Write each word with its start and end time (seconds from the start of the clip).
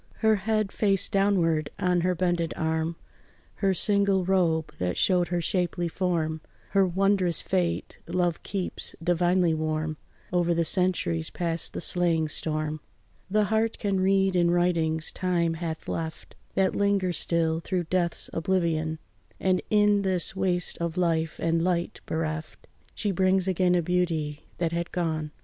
Her 0.25 0.35
head, 0.37 0.71
face 0.71 1.07
downward, 1.07 1.69
on 1.77 2.01
her 2.01 2.15
bended 2.15 2.55
arm, 2.57 2.95
Her 3.57 3.75
single 3.75 4.25
robe 4.25 4.73
that 4.79 4.97
showed 4.97 5.27
her 5.27 5.41
shapely 5.41 5.87
form, 5.87 6.41
Her 6.71 6.87
wondrous 6.87 7.39
fate 7.39 7.99
love 8.07 8.41
keeps 8.41 8.95
divinely 9.03 9.53
warm 9.53 9.97
Over 10.33 10.55
the 10.55 10.65
centuries, 10.65 11.29
past 11.29 11.73
the 11.73 11.81
slaying 11.81 12.29
storm. 12.29 12.79
The 13.29 13.43
heart 13.53 13.77
can 13.77 13.99
read 13.99 14.35
in 14.35 14.49
writings 14.49 15.11
time 15.11 15.53
hath 15.53 15.87
left, 15.87 16.33
That 16.55 16.75
linger 16.75 17.13
still 17.13 17.59
through 17.59 17.83
death's 17.83 18.27
oblivion; 18.33 18.97
And 19.39 19.61
in 19.69 20.01
this 20.01 20.35
waste 20.35 20.79
of 20.79 20.97
life 20.97 21.37
and 21.37 21.63
light 21.63 22.01
bereft, 22.07 22.65
She 22.95 23.11
brings 23.11 23.47
again 23.47 23.75
a 23.75 23.83
beauty 23.83 24.45
that 24.57 24.71
had 24.71 24.91
gone. 24.91 25.29